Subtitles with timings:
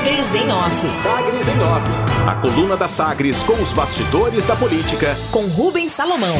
[0.00, 0.88] Sagres em Off.
[0.88, 1.86] Sagres em Off.
[2.26, 5.14] A coluna da Sagres com os bastidores da política.
[5.30, 6.34] Com Rubens Salomão.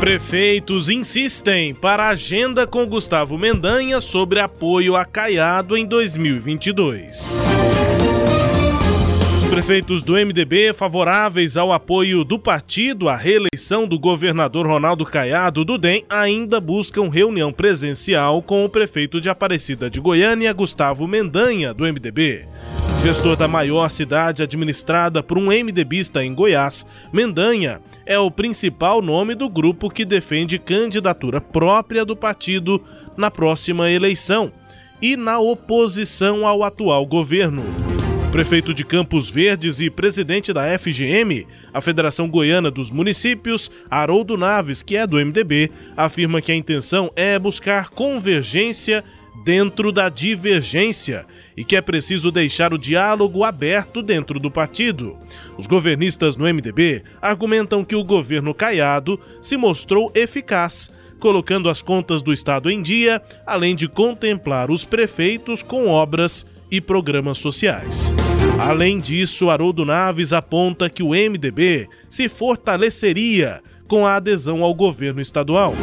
[0.00, 7.55] Prefeitos insistem para a agenda com Gustavo Mendanha sobre apoio a Caiado em 2022.
[9.56, 15.64] Os prefeitos do MDB favoráveis ao apoio do partido à reeleição do governador Ronaldo Caiado
[15.64, 21.72] do DEM ainda buscam reunião presencial com o prefeito de Aparecida de Goiânia, Gustavo Mendanha,
[21.72, 22.46] do MDB.
[23.02, 29.34] Gestor da maior cidade administrada por um MDBista em Goiás, Mendanha é o principal nome
[29.34, 32.84] do grupo que defende candidatura própria do partido
[33.16, 34.52] na próxima eleição
[35.00, 37.64] e na oposição ao atual governo.
[38.36, 44.82] Prefeito de Campos Verdes e presidente da FGM, a Federação Goiana dos Municípios, Haroldo Naves,
[44.82, 49.02] que é do MDB, afirma que a intenção é buscar convergência
[49.42, 51.24] dentro da divergência
[51.56, 55.16] e que é preciso deixar o diálogo aberto dentro do partido.
[55.56, 62.20] Os governistas no MDB argumentam que o governo Caiado se mostrou eficaz, colocando as contas
[62.20, 68.12] do Estado em dia, além de contemplar os prefeitos com obras e programas sociais.
[68.58, 75.20] Além disso, Haroldo Naves aponta que o MDB se fortaleceria com a adesão ao governo
[75.20, 75.74] estadual.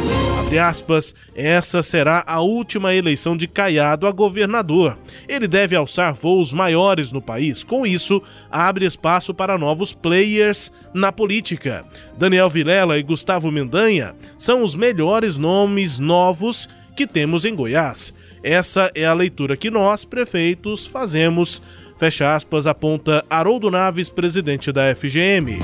[0.58, 4.96] Aspas, essa será a última eleição de Caiado a governador.
[5.28, 7.64] Ele deve alçar voos maiores no país.
[7.64, 11.84] Com isso, abre espaço para novos players na política.
[12.16, 18.14] Daniel Vilela e Gustavo Mendanha são os melhores nomes novos que temos em Goiás.
[18.44, 21.62] Essa é a leitura que nós, prefeitos, fazemos.
[21.98, 25.60] Fecha aspas, aponta Haroldo Naves, presidente da FGM.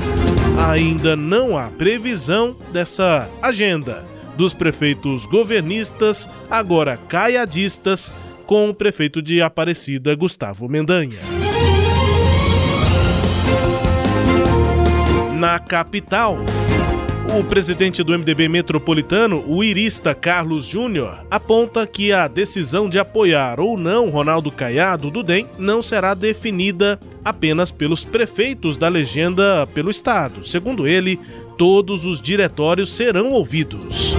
[0.58, 4.02] Ainda não há previsão dessa agenda
[4.34, 8.10] dos prefeitos governistas, agora caiadistas,
[8.46, 11.18] com o prefeito de Aparecida, Gustavo Mendanha.
[15.38, 16.38] Na capital,
[17.38, 23.60] o presidente do MDB metropolitano, o irista Carlos Júnior, aponta que a decisão de apoiar
[23.60, 29.90] ou não Ronaldo Caiado do DEM não será definida apenas pelos prefeitos da legenda pelo
[29.90, 30.44] Estado.
[30.44, 31.20] Segundo ele,
[31.56, 34.16] todos os diretórios serão ouvidos.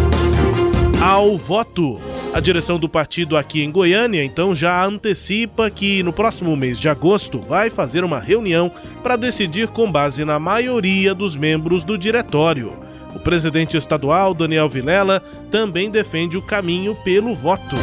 [1.01, 1.99] Ao voto.
[2.33, 6.87] A direção do partido aqui em Goiânia então já antecipa que no próximo mês de
[6.87, 8.71] agosto vai fazer uma reunião
[9.03, 12.80] para decidir com base na maioria dos membros do diretório.
[13.15, 17.75] O presidente estadual, Daniel Vilela, também defende o caminho pelo voto.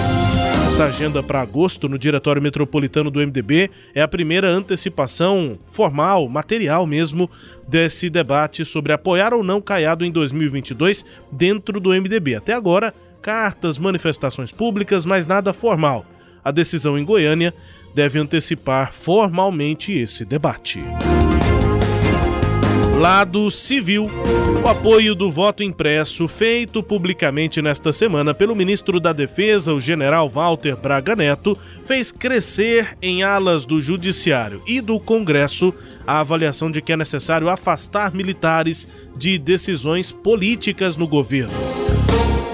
[0.68, 6.86] Essa agenda para agosto no Diretório Metropolitano do MDB é a primeira antecipação formal, material
[6.86, 7.28] mesmo,
[7.66, 12.36] desse debate sobre apoiar ou não Caiado em 2022 dentro do MDB.
[12.36, 16.06] Até agora, cartas, manifestações públicas, mas nada formal.
[16.44, 17.52] A decisão em Goiânia
[17.94, 20.80] deve antecipar formalmente esse debate.
[22.98, 24.10] Lado civil.
[24.64, 30.28] O apoio do voto impresso, feito publicamente nesta semana pelo ministro da Defesa, o general
[30.28, 35.72] Walter Braga Neto, fez crescer em alas do Judiciário e do Congresso
[36.04, 41.87] a avaliação de que é necessário afastar militares de decisões políticas no governo.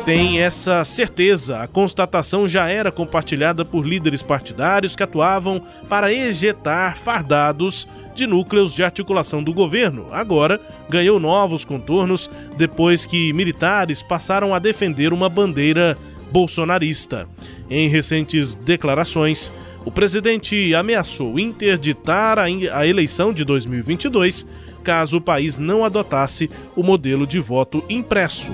[0.05, 6.99] Tem essa certeza, a constatação já era compartilhada por líderes partidários que atuavam para ejetar
[6.99, 10.07] fardados de núcleos de articulação do governo.
[10.11, 10.61] Agora
[10.91, 15.97] ganhou novos contornos depois que militares passaram a defender uma bandeira
[16.31, 17.27] bolsonarista.
[17.71, 19.51] Em recentes declarações,
[19.87, 24.47] o presidente ameaçou interditar a eleição de 2022
[24.85, 28.53] caso o país não adotasse o modelo de voto impresso,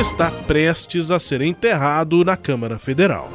[0.00, 3.30] está prestes a ser enterrado na Câmara Federal.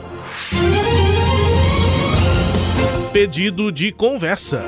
[3.14, 4.64] Pedido de conversa.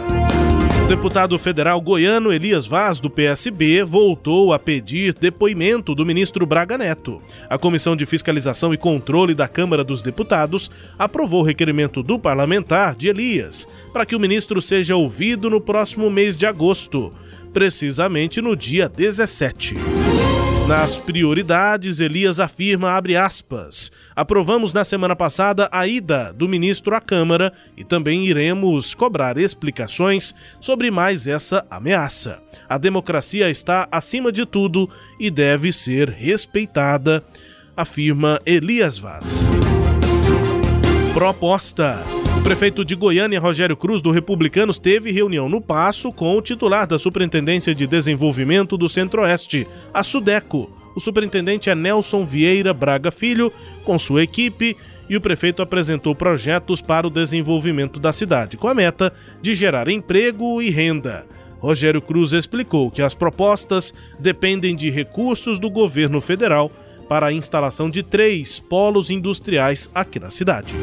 [0.83, 6.77] O deputado federal goiano Elias Vaz, do PSB, voltou a pedir depoimento do ministro Braga
[6.77, 7.19] Neto.
[7.49, 12.95] A Comissão de Fiscalização e Controle da Câmara dos Deputados aprovou o requerimento do parlamentar
[12.95, 17.11] de Elias para que o ministro seja ouvido no próximo mês de agosto,
[17.51, 19.96] precisamente no dia 17.
[20.67, 26.99] Nas prioridades, Elias afirma, abre aspas, aprovamos na semana passada a ida do ministro à
[26.99, 32.39] Câmara e também iremos cobrar explicações sobre mais essa ameaça.
[32.67, 37.23] A democracia está acima de tudo e deve ser respeitada,
[37.77, 39.49] afirma Elias Vaz.
[41.13, 42.03] Proposta
[42.43, 46.97] prefeito de Goiânia, Rogério Cruz, do Republicanos, teve reunião no Passo com o titular da
[46.97, 53.53] Superintendência de Desenvolvimento do Centro-Oeste, a Sudeco, O superintendente é Nelson Vieira Braga Filho,
[53.83, 54.75] com sua equipe,
[55.07, 59.87] e o prefeito apresentou projetos para o desenvolvimento da cidade, com a meta de gerar
[59.89, 61.23] emprego e renda.
[61.59, 66.71] Rogério Cruz explicou que as propostas dependem de recursos do governo federal
[67.07, 70.73] para a instalação de três polos industriais aqui na cidade.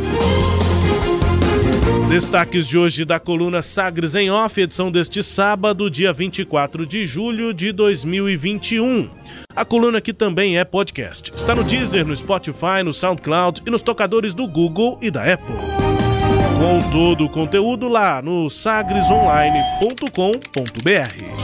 [2.09, 7.53] Destaques de hoje da coluna Sagres em Off, edição deste sábado, dia 24 de julho
[7.53, 9.09] de 2021.
[9.55, 11.33] A coluna aqui também é podcast.
[11.35, 15.55] Está no Deezer, no Spotify, no SoundCloud e nos tocadores do Google e da Apple.
[16.59, 21.44] Com todo o conteúdo lá no sagresonline.com.br.